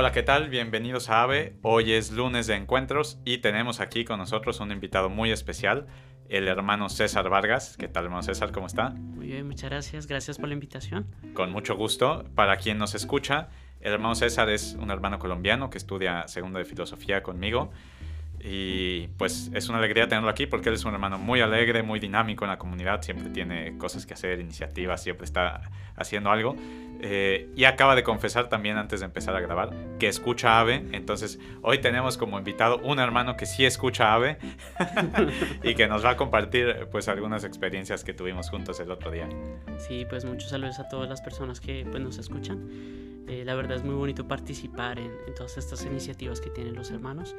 [0.00, 0.48] Hola, ¿qué tal?
[0.48, 1.56] Bienvenidos a AVE.
[1.62, 5.88] Hoy es lunes de encuentros y tenemos aquí con nosotros un invitado muy especial,
[6.28, 7.76] el hermano César Vargas.
[7.76, 8.52] ¿Qué tal, hermano César?
[8.52, 8.90] ¿Cómo está?
[8.90, 10.06] Muy bien, muchas gracias.
[10.06, 11.08] Gracias por la invitación.
[11.34, 12.24] Con mucho gusto.
[12.36, 13.48] Para quien nos escucha,
[13.80, 17.72] el hermano César es un hermano colombiano que estudia segundo de filosofía conmigo.
[18.42, 21.98] Y pues es una alegría tenerlo aquí porque él es un hermano muy alegre, muy
[21.98, 25.62] dinámico en la comunidad, siempre tiene cosas que hacer, iniciativas, siempre está
[25.96, 26.56] haciendo algo.
[27.00, 30.84] Eh, y acaba de confesar también antes de empezar a grabar que escucha Ave.
[30.92, 34.38] Entonces hoy tenemos como invitado un hermano que sí escucha Ave
[35.62, 39.28] y que nos va a compartir pues algunas experiencias que tuvimos juntos el otro día.
[39.78, 43.07] Sí, pues muchos saludos a todas las personas que pues, nos escuchan.
[43.28, 46.90] Eh, la verdad es muy bonito participar en, en, todas estas iniciativas que tienen los
[46.90, 47.36] hermanos.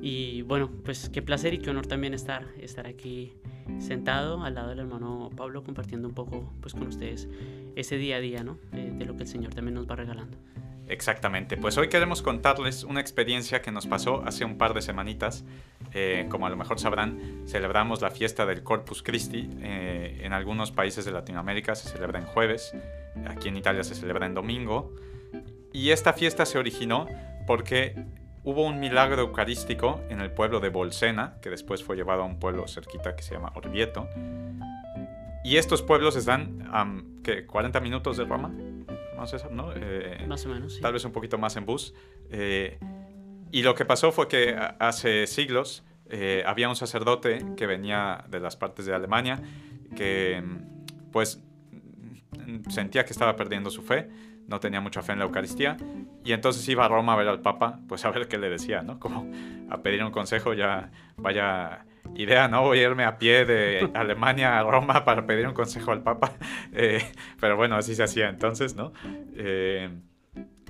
[0.00, 3.34] Y bueno, pues qué placer y qué honor también estar, estar aquí
[3.78, 7.28] sentado al lado del hermano Pablo compartiendo un poco pues con ustedes
[7.76, 8.58] ese día a día, ¿no?
[8.72, 10.38] De, de lo que el Señor también nos va regalando.
[10.88, 15.44] Exactamente, pues hoy queremos contarles una experiencia que nos pasó hace un par de semanitas.
[15.92, 19.50] Eh, como a lo mejor sabrán, celebramos la fiesta del Corpus Christi.
[19.60, 22.74] Eh, en algunos países de Latinoamérica se celebra en jueves,
[23.26, 24.94] aquí en Italia se celebra en domingo.
[25.72, 27.06] Y esta fiesta se originó
[27.46, 27.94] porque
[28.44, 32.38] hubo un milagro eucarístico en el pueblo de Bolsena, que después fue llevado a un
[32.38, 34.08] pueblo cerquita que se llama Orvieto.
[35.44, 38.52] Y estos pueblos están a um, 40 minutos de Roma,
[39.16, 39.72] más, eso, ¿no?
[39.74, 40.80] Eh, más o menos, sí.
[40.80, 41.94] Tal vez un poquito más en bus.
[42.30, 42.78] Eh,
[43.50, 48.40] y lo que pasó fue que hace siglos eh, había un sacerdote que venía de
[48.40, 49.40] las partes de Alemania
[49.96, 50.42] que
[51.12, 51.42] pues
[52.68, 54.08] sentía que estaba perdiendo su fe
[54.48, 55.76] no tenía mucha fe en la Eucaristía
[56.24, 58.82] y entonces iba a Roma a ver al Papa, pues a ver qué le decía,
[58.82, 58.98] ¿no?
[58.98, 59.30] Como
[59.70, 61.84] a pedir un consejo, ya vaya
[62.16, 62.62] idea, ¿no?
[62.62, 66.32] Voy a irme a pie de Alemania a Roma para pedir un consejo al Papa,
[66.72, 67.04] eh,
[67.38, 68.92] pero bueno, así se hacía entonces, ¿no?
[69.34, 69.90] Eh,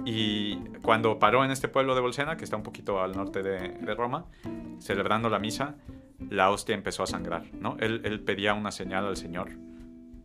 [0.04, 3.94] y cuando paró en este pueblo de Bolsena, que está un poquito al norte de,
[3.94, 4.26] Roma,
[4.80, 5.76] celebrando la misa,
[6.30, 7.76] la hostia empezó a sangrar, ¿no?
[7.78, 9.50] Él pedía una señal al Señor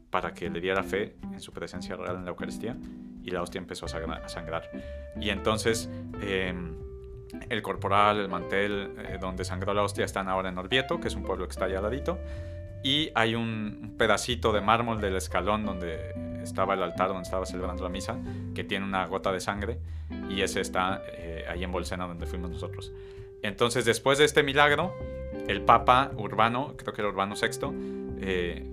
[0.09, 2.77] para que le diera fe en su presencia real en la Eucaristía
[3.23, 3.89] y la hostia empezó a
[4.27, 4.69] sangrar.
[5.19, 5.89] Y entonces
[6.21, 6.75] em,
[7.49, 11.15] el corporal, el mantel eh, donde sangró la hostia están ahora en Orvieto, que es
[11.15, 12.19] un pueblo que está allá al ladito.
[12.83, 16.13] Y hay un pedacito de mármol del escalón donde
[16.43, 18.17] estaba el altar, donde estaba celebrando la misa,
[18.53, 19.79] que tiene una gota de sangre.
[20.29, 22.91] Y ese está eh, ahí en Bolsena, donde fuimos nosotros.
[23.41, 24.93] Entonces, después de este milagro,
[25.47, 28.65] el Papa Urbano, creo que era Urbano VI, eh,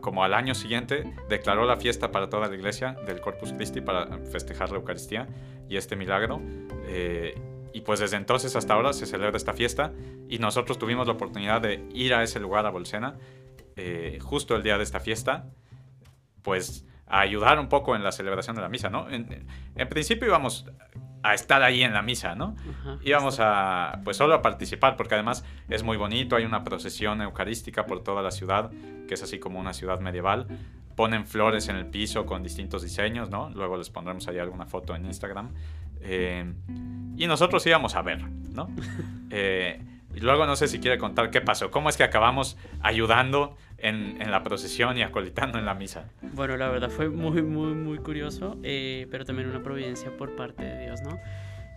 [0.00, 4.18] como al año siguiente, declaró la fiesta para toda la iglesia del Corpus Christi para
[4.30, 5.28] festejar la Eucaristía
[5.68, 6.40] y este milagro.
[6.86, 7.40] Eh,
[7.72, 9.92] y pues desde entonces hasta ahora se celebra esta fiesta
[10.28, 13.16] y nosotros tuvimos la oportunidad de ir a ese lugar, a Bolsena,
[13.76, 15.46] eh, justo el día de esta fiesta,
[16.42, 19.08] pues a ayudar un poco en la celebración de la misa, ¿no?
[19.08, 20.66] En, en principio íbamos
[21.22, 22.56] a estar ahí en la misa, ¿no?
[23.02, 27.86] Íbamos a, pues solo a participar, porque además es muy bonito, hay una procesión eucarística
[27.86, 28.70] por toda la ciudad,
[29.06, 30.46] que es así como una ciudad medieval.
[30.94, 33.50] Ponen flores en el piso con distintos diseños, ¿no?
[33.50, 35.54] Luego les pondremos ahí alguna foto en Instagram.
[36.00, 36.52] Eh,
[37.16, 38.68] y nosotros íbamos a ver, ¿no?
[39.30, 39.84] Eh,
[40.18, 44.20] y luego no sé si quiere contar qué pasó, cómo es que acabamos ayudando en,
[44.20, 46.10] en, la procesión y acolitando en la misa.
[46.22, 50.64] Bueno, la verdad fue muy, muy, muy curioso, eh, pero también una providencia por parte
[50.64, 51.20] de Dios, ¿no?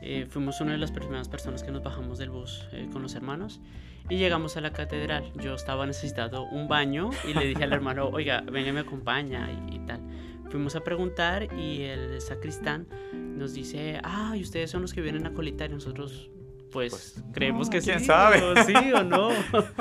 [0.01, 3.13] Eh, fuimos una de las primeras personas que nos bajamos del bus eh, con los
[3.13, 3.61] hermanos
[4.09, 5.31] y llegamos a la catedral.
[5.35, 9.75] Yo estaba necesitando un baño y le dije al hermano, oiga, venga, me acompaña y,
[9.75, 10.01] y tal.
[10.49, 15.27] Fuimos a preguntar y el sacristán nos dice, ah, y ustedes son los que vienen
[15.27, 16.31] a colitar y nosotros
[16.71, 18.41] pues, pues, creemos que ¿quién sí, sabe?
[18.41, 19.29] O sí o no.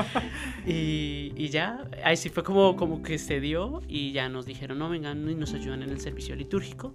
[0.66, 4.78] y, y, ya, ahí sí fue como, como que se dio y ya nos dijeron,
[4.78, 6.94] no, vengan y nos ayudan en el servicio litúrgico.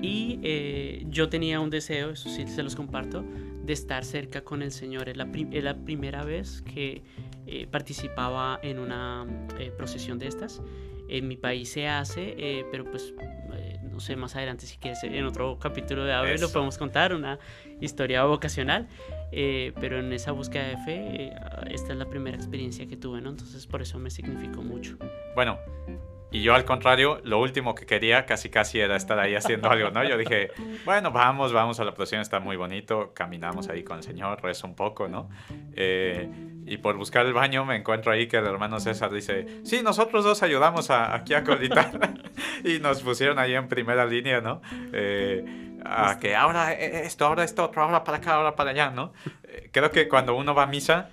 [0.00, 3.24] Y eh, yo tenía un deseo, eso sí se los comparto,
[3.64, 5.08] de estar cerca con el Señor.
[5.08, 7.02] Es la, es la primera vez que
[7.46, 9.26] eh, participaba en una
[9.58, 10.62] eh, procesión de estas.
[11.08, 13.12] En mi país se hace, eh, pero pues
[13.92, 17.38] no sé, más adelante si quieres en otro capítulo de Ave lo podemos contar, una
[17.80, 18.88] historia vocacional,
[19.30, 21.32] eh, pero en esa búsqueda de fe, eh,
[21.70, 23.30] esta es la primera experiencia que tuve, ¿no?
[23.30, 24.96] Entonces por eso me significó mucho.
[25.34, 25.58] Bueno,
[26.32, 29.90] y yo al contrario, lo último que quería casi casi era estar ahí haciendo algo,
[29.90, 30.02] ¿no?
[30.02, 30.50] Yo dije,
[30.86, 34.66] bueno, vamos, vamos a la procesión, está muy bonito, caminamos ahí con el Señor, rezo
[34.66, 35.28] un poco, ¿no?
[35.76, 36.30] Eh,
[36.66, 40.24] y por buscar el baño me encuentro ahí que el hermano César dice, sí, nosotros
[40.24, 41.90] dos ayudamos aquí a colitar.
[42.64, 44.62] y nos pusieron ahí en primera línea, ¿no?
[44.92, 49.12] Eh, a que ahora esto, ahora esto, ahora para acá, ahora para allá, ¿no?
[49.44, 51.10] Eh, creo que cuando uno va a misa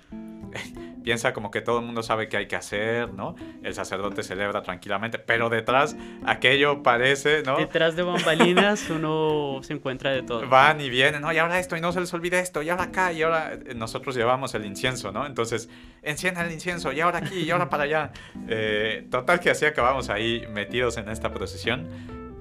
[1.02, 3.34] piensa como que todo el mundo sabe qué hay que hacer, ¿no?
[3.62, 7.56] El sacerdote celebra tranquilamente, pero detrás aquello parece, ¿no?
[7.56, 10.48] Detrás de bambalinas uno se encuentra de todo.
[10.48, 11.32] Van y vienen, ¿no?
[11.32, 14.14] Y ahora esto, y no se les olvide esto, y ahora acá, y ahora nosotros
[14.14, 15.26] llevamos el incienso, ¿no?
[15.26, 15.68] Entonces,
[16.02, 18.10] encienda el incienso, y ahora aquí, y ahora para allá.
[18.52, 21.88] Eh, total que así acabamos ahí metidos en esta procesión.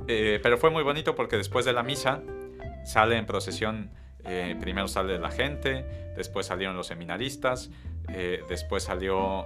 [0.07, 2.21] Eh, pero fue muy bonito porque después de la misa
[2.83, 3.91] sale en procesión,
[4.25, 5.85] eh, primero sale la gente,
[6.17, 7.69] después salieron los seminaristas,
[8.13, 9.45] eh, después salió,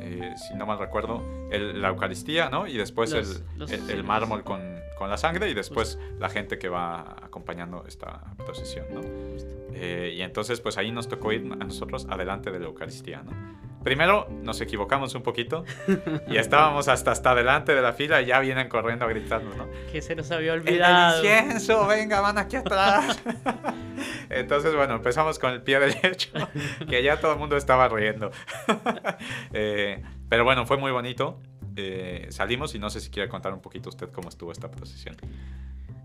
[0.00, 2.66] eh, si no mal recuerdo, la Eucaristía, ¿no?
[2.66, 4.60] Y después el, mármol con,
[4.98, 9.02] con, la sangre y después la gente que va acompañando esta procesión, ¿no?
[9.72, 13.32] y entonces pues ahí nos tocó ir a nosotros adelante de la Eucaristía, ¿no?
[13.82, 15.64] Primero nos equivocamos un poquito
[16.28, 19.66] y estábamos hasta, hasta adelante de la fila y ya vienen corriendo gritando, ¿no?
[19.90, 21.20] Que se nos había olvidado.
[21.20, 23.20] El, incienso, venga, van aquí atrás.
[24.32, 26.30] Entonces, bueno, empezamos con el pie derecho,
[26.88, 28.30] que ya todo el mundo estaba riendo.
[29.54, 31.40] Eh, pero bueno, fue muy bonito.
[31.76, 35.16] Eh, salimos y no sé si quiere contar un poquito usted cómo estuvo esta procesión.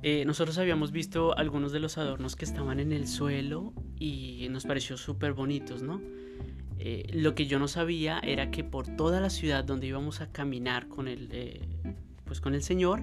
[0.04, 4.66] Eh, nosotros habíamos visto algunos de los adornos que estaban en el suelo y nos
[4.66, 6.02] pareció súper bonitos, ¿no?
[7.12, 10.88] Lo que yo no sabía era que por toda la ciudad donde íbamos a caminar
[10.88, 11.66] con el,
[12.26, 13.02] pues con el Señor,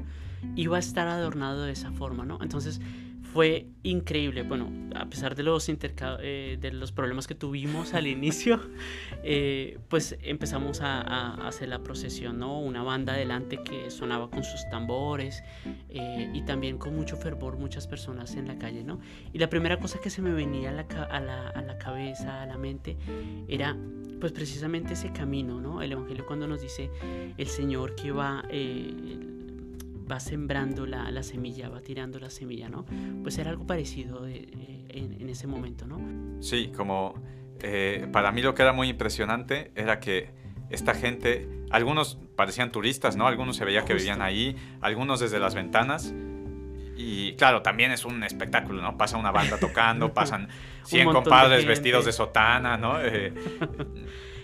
[0.57, 2.39] iba a estar adornado de esa forma, ¿no?
[2.43, 2.81] Entonces
[3.35, 4.45] fue increíble.
[4.45, 8.61] Bueno, a pesar de los, eh, de los problemas que tuvimos al inicio,
[9.25, 12.61] eh, pues empezamos a, hacer la procesión, ¿no?
[12.61, 15.43] Una banda adelante que sonaba con sus tambores
[15.89, 19.01] eh, y también con mucho fervor muchas personas en la calle, ¿no?
[19.33, 22.41] Y la primera cosa que se me venía a la, a la, a la cabeza,
[22.43, 22.97] a la mente,
[23.49, 23.77] era
[24.21, 25.83] pues precisamente ese camino, ¿no?
[25.83, 26.89] El Evangelio cuando nos dice
[27.37, 28.45] el Señor que va
[30.11, 32.85] va sembrando la, la, semilla, va tirando la semilla, ¿no?
[33.23, 34.49] Pues era algo parecido eh,
[34.89, 35.99] en, ese momento, ¿no?
[36.41, 37.15] Sí, como
[37.61, 40.31] eh, para mí lo que era muy impresionante era que
[40.71, 43.27] esta gente, algunos parecían turistas, ¿no?
[43.27, 46.15] Algunos se veía que vivían ahí, algunos desde las ventanas.
[46.97, 48.97] Y claro, también es un espectáculo, ¿no?
[48.97, 50.49] Pasa una banda tocando, pasan
[50.85, 52.99] 100 compadres vestidos de sotana, ¿no?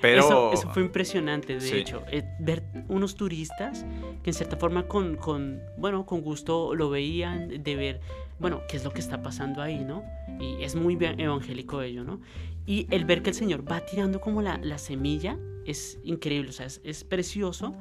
[0.02, 3.84] Eh, eso, fue impresionante, de hecho, eh, ver unos turistas
[4.22, 8.00] que en cierta forma con, con, bueno, con gusto lo veían, de ver,
[8.38, 10.02] bueno, qué es lo que está pasando ahí, ¿no?
[10.40, 12.18] Y es muy evangélico ello, ¿no?
[12.64, 15.36] Y el ver que el Señor va tirando como la, la semilla
[15.66, 17.74] es increíble, o sea, es, precioso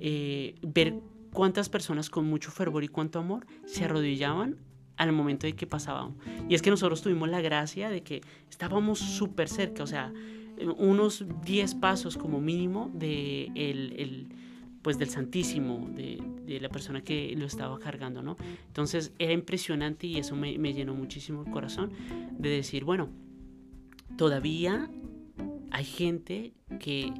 [0.00, 0.94] eh, ver
[1.36, 4.56] cuántas personas con mucho fervor y cuánto amor se arrodillaban
[4.96, 6.16] al momento de que pasábamos.
[6.48, 10.14] Y es que nosotros tuvimos la gracia de que estábamos súper cerca, o sea,
[10.78, 14.28] unos 10 pasos como mínimo de el,
[14.80, 18.38] pues del Santísimo, de, la persona que lo estaba cargando, ¿no?
[18.68, 21.92] Entonces era impresionante y eso me, me llenó muchísimo el corazón
[22.30, 23.10] de decir, bueno,
[24.16, 24.88] todavía
[25.70, 27.12] hay gente que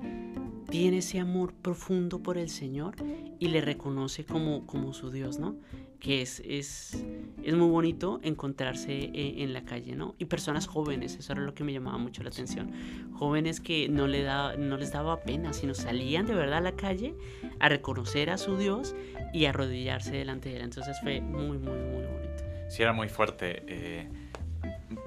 [0.69, 2.95] tiene ese amor profundo por el Señor
[3.39, 5.57] y le reconoce como, como su Dios, ¿no?
[6.01, 7.05] que es, es,
[7.43, 10.15] es muy bonito encontrarse e, en, la calle, ¿no?
[10.19, 12.71] Y personas jóvenes, eso era lo que me llamaba mucho la atención.
[13.15, 16.77] Jóvenes que no, le da, no les daba pena, sino salían de verdad a la
[16.77, 17.15] calle
[17.61, 18.95] a reconocer a su Dios
[19.33, 20.63] y a arrodillarse delante de él.
[20.63, 22.45] Entonces fue muy, muy, muy bonito.
[22.69, 23.63] Sí, era muy fuerte.
[23.67, 24.09] Eh,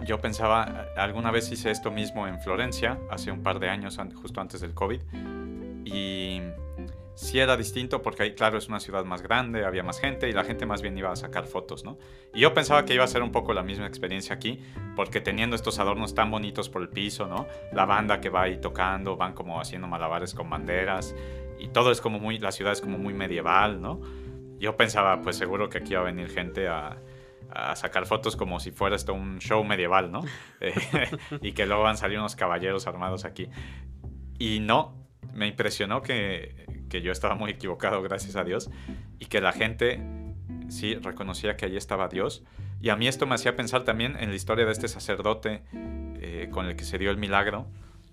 [0.06, 4.42] yo pensaba, alguna vez hice esto mismo en Florencia, hace un par de años, justo
[4.42, 5.02] antes del COVID,
[5.94, 6.41] y
[7.19, 10.31] sí era distinto porque ahí, claro, es una ciudad más grande, había más gente y
[10.31, 11.97] la gente más bien iba a sacar fotos, ¿no?
[12.33, 14.63] Y yo pensaba que iba a ser un poco la misma experiencia aquí,
[14.96, 17.46] porque teniendo estos adornos tan bonitos por el piso, ¿no?
[17.74, 21.13] La banda que va ahí tocando, van como haciendo malabares con banderas
[21.60, 24.00] y todo es como muy, la ciudad es como muy medieval, ¿no?
[24.58, 27.01] Yo pensaba, pues seguro que aquí iba a venir gente a,
[27.51, 30.22] a sacar fotos como si fuera esto un show medieval, ¿no?
[31.41, 33.50] y que luego van a salir unos caballeros armados aquí.
[34.38, 34.99] Y no,
[35.33, 38.69] me impresionó que que yo estaba muy equivocado, gracias a Dios,
[39.19, 40.01] y que la gente
[40.67, 42.43] sí reconocía que allí estaba Dios.
[42.81, 46.50] Y a mí esto me hacía pensar también en la historia de este sacerdote eh,
[46.51, 47.67] con el que se dio el milagro,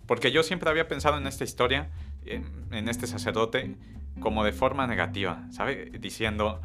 [0.07, 1.91] porque yo siempre había pensado en esta historia,
[2.25, 3.75] en, este sacerdote,
[4.21, 5.91] como de forma negativa, ¿sabe?
[5.99, 6.63] Diciendo,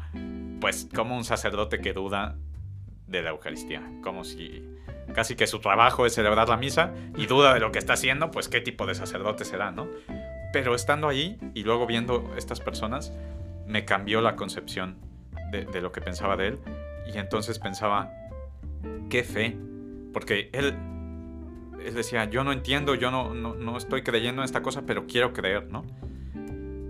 [0.60, 2.36] pues, como un sacerdote que duda
[3.06, 4.64] de la Eucaristía, como si
[5.12, 8.30] casi que su trabajo es celebrar la misa y duda de lo que está haciendo,
[8.30, 9.88] pues qué tipo de sacerdote será, ¿no?
[10.52, 13.12] Pero estando ahí y luego viendo estas personas,
[13.66, 14.96] me cambió la concepción
[15.50, 16.58] de, lo que pensaba de él.
[17.12, 18.12] Y entonces pensaba,
[19.10, 19.56] qué fe.
[20.12, 20.74] Porque él,
[21.84, 25.32] él decía, yo no entiendo, yo no, no, estoy creyendo en esta cosa, pero quiero
[25.32, 25.84] creer, ¿no?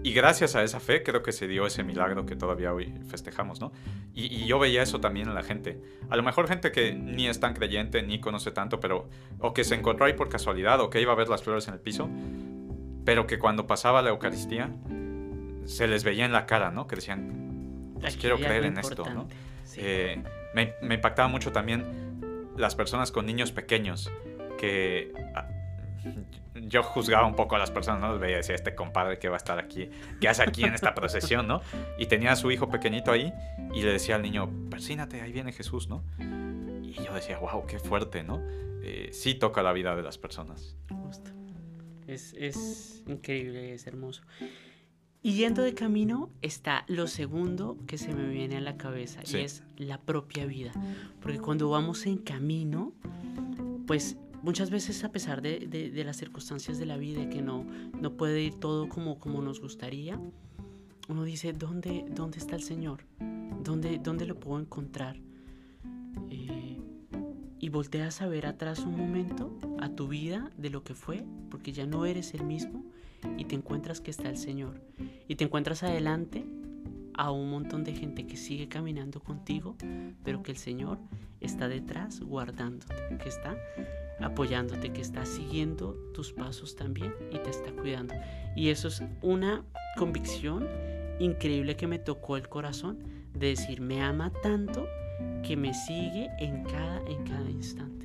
[0.04, 3.60] Y gracias a esa fe creo que se dio ese milagro que todavía hoy festejamos,
[3.60, 3.70] ¿no?
[4.12, 5.80] Y, y, yo veía eso también en la gente.
[6.10, 9.62] A lo mejor gente que ni es tan creyente, ni conoce tanto, pero o que
[9.62, 12.08] se encontró ahí por casualidad, o que iba a ver las flores en el piso,
[13.04, 14.70] pero que cuando pasaba la Eucaristía
[15.64, 16.86] se les veía en la cara, ¿no?
[16.86, 19.28] Que decían, pues quiero creer en esto, ¿no?
[19.76, 20.22] Eh,
[20.54, 24.10] me, me impactaba mucho también las personas con niños pequeños
[24.58, 25.48] que ah,
[26.54, 28.18] yo juzgaba un poco a las personas, ¿no?
[28.18, 29.90] Veía, decía, este compadre que va a estar aquí,
[30.20, 31.62] ¿qué hace aquí en esta procesión, ¿no?
[31.98, 33.32] Y tenía a su hijo pequeñito ahí
[33.74, 36.04] y le decía al niño, persínate, ahí viene Jesús, ¿no?
[36.82, 38.40] Y yo decía, wow, qué fuerte, ¿no?
[38.84, 40.76] Eh, sí toca la vida de las personas.
[42.12, 44.22] Es, es increíble, es hermoso.
[45.24, 49.36] Y yendo de camino está lo segundo que se me viene a la cabeza y
[49.36, 50.72] es la propia vida.
[51.20, 52.92] Porque cuando vamos en camino,
[53.86, 57.64] pues muchas veces a pesar de, de, las circunstancias de la vida, que no,
[58.00, 60.20] no puede ir todo como, como nos gustaría,
[61.08, 63.04] uno dice, ¿dónde, dónde está el Señor?
[63.62, 65.20] ¿Dónde, dónde lo puedo encontrar?
[66.30, 66.80] Eh,
[67.60, 71.24] y volteas a ver atrás un momento a tu vida de lo que fue,
[71.62, 72.82] porque ya no eres el mismo
[73.38, 74.80] y te encuentras que está el Señor.
[75.28, 76.44] Y te encuentras adelante
[77.14, 79.76] a un montón de gente que sigue caminando contigo,
[80.24, 80.98] pero que el Señor
[81.38, 83.56] está detrás guardándote, que está
[84.20, 88.14] apoyándote, que está siguiendo tus pasos también y te está cuidando.
[88.56, 89.64] Y eso es una
[89.96, 90.66] convicción
[91.20, 92.98] increíble que me tocó el corazón
[93.34, 94.88] de decir, me ama tanto
[95.46, 98.01] que me sigue en cada, en cada instante.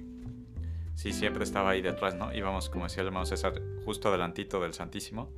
[0.97, 2.33] Sí, siempre estaba ahí detrás, ¿no?
[2.33, 3.53] Íbamos, como decía el hermano César,
[3.85, 5.31] justo adelantito del Santísimo.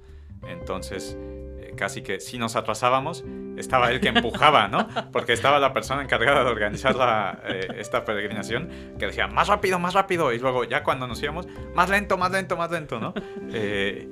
[0.47, 3.25] Entonces, eh, casi que si nos atrasábamos,
[3.57, 4.87] estaba él que empujaba, ¿no?
[5.11, 9.79] Porque estaba la persona encargada de organizar la, eh, esta peregrinación que decía, más rápido,
[9.79, 10.31] más rápido.
[10.31, 13.13] Y luego, ya cuando nos íbamos, más lento, más lento, más lento, ¿no?
[13.51, 14.07] Eh,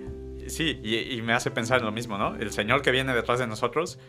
[0.48, 2.36] sí, y, y, me hace pensar en lo mismo, ¿no?
[2.36, 4.00] El Señor que viene detrás de nosotros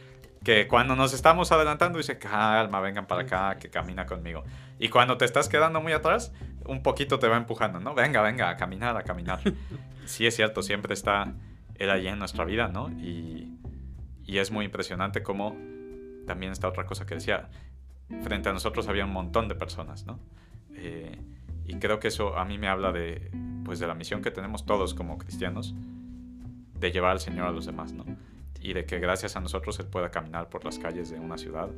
[0.49, 4.45] que cuando nos estamos adelantando dice, calma, vengan para acá, que camina conmigo.
[4.79, 6.33] Y cuando te estás quedando muy atrás,
[6.65, 7.95] un poquito te va empujando, ¿no?
[7.95, 9.41] Venga, venga, a caminar, a caminar.
[10.07, 11.35] sí es cierto, siempre está
[11.75, 12.89] Él allí en nuestra vida, ¿no?
[12.89, 13.59] Y,
[14.25, 15.55] y es muy impresionante cómo
[16.27, 17.51] también está otra cosa que decía,
[18.23, 20.19] frente a nosotros había un montón de personas, ¿no?
[20.77, 21.21] Eh,
[21.67, 23.31] y creo que eso a mí me habla de,
[23.67, 25.75] pues, de la misión que tenemos todos como cristianos,
[26.73, 28.07] de llevar al Señor a los demás, ¿no?
[28.61, 31.69] Y de que gracias a nosotros Él pueda caminar por las calles de una ciudad,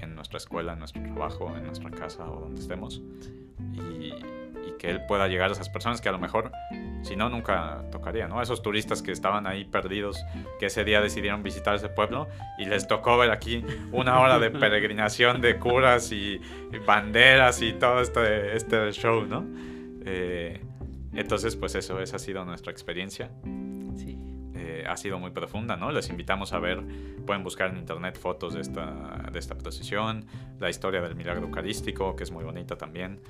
[0.00, 3.02] en nuestra escuela, en nuestro trabajo, en nuestra casa o donde estemos.
[3.74, 4.12] Y,
[4.78, 6.50] que Él pueda llegar a esas personas que a lo mejor,
[7.02, 8.42] si no, nunca tocaría, ¿no?
[8.42, 10.24] Esos turistas que estaban ahí perdidos,
[10.58, 12.26] que ese día decidieron visitar ese pueblo
[12.58, 16.40] y les tocó ver aquí una hora de peregrinación de curas y,
[16.84, 19.46] banderas y todo este, este show, ¿no?
[20.04, 20.60] Eh,
[21.12, 23.30] entonces, pues eso, esa ha sido nuestra experiencia
[24.88, 25.90] ha sido muy profunda, ¿no?
[25.92, 26.82] Les invitamos a ver,
[27.26, 30.26] pueden buscar en internet fotos de esta, de esta procesión,
[30.58, 33.20] la historia del milagro eucarístico, que es muy bonita también.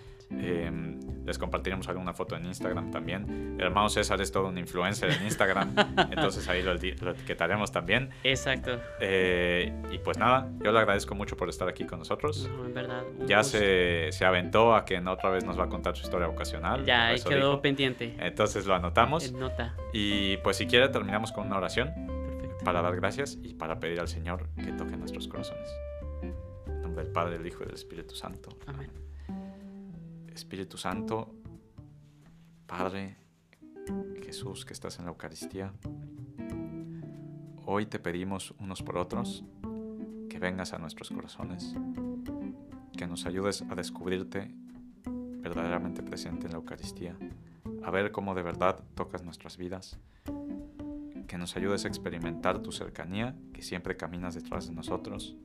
[0.41, 3.57] Em, les compartiremos alguna foto en Instagram también.
[3.59, 5.75] El hermano César es todo un influencer en Instagram,
[6.11, 8.11] entonces ahí lo, etiquetaremos también.
[8.25, 8.81] Exacto.
[9.01, 12.51] Eh, y pues nada, yo le agradezco mucho por estar aquí con nosotros.
[12.65, 13.05] en verdad.
[13.27, 16.85] Ya se, se, aventó a que otra vez nos va a contar su historia vocacional.
[16.85, 18.17] Ya, ahí quedó pendiente.
[18.19, 19.33] Entonces lo anotamos.
[19.33, 19.77] Nota.
[19.93, 21.93] Y pues si quiere terminamos con una oración
[22.65, 25.69] para dar gracias y para pedir al Señor que toque nuestros corazones.
[26.67, 28.51] En nombre del Padre, del Hijo y del Espíritu Santo.
[28.67, 28.91] Amén.
[30.35, 31.35] Espíritu Santo,
[32.67, 33.17] Padre
[34.25, 35.73] Jesús que estás en la Eucaristía,
[37.67, 39.45] hoy te pedimos unos por otros
[40.31, 41.75] que vengas a nuestros corazones,
[42.97, 44.55] que nos ayudes a descubrirte
[45.05, 47.17] verdaderamente presente en la Eucaristía,
[47.83, 49.99] a ver cómo de verdad tocas nuestras vidas,
[51.29, 55.37] que nos ayudes a experimentar tu cercanía, que siempre caminas detrás de nosotros,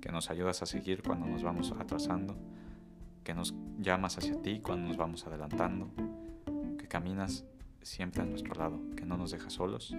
[0.00, 2.36] que nos ayudas a seguir cuando nos vamos atrasando
[3.22, 5.90] que nos llamas hacia ti cuando nos vamos adelantando,
[6.78, 7.44] que caminas
[7.82, 9.94] siempre a nuestro lado, que no nos dejas solos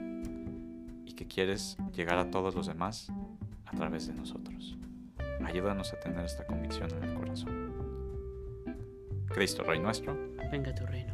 [1.05, 3.11] y que quieres llegar a todos los demás
[3.65, 4.77] a través de nosotros.
[5.43, 7.73] Ayúdanos a tener esta convicción en el corazón.
[9.27, 10.15] Cristo, Rey nuestro,
[10.51, 11.12] venga tu reino.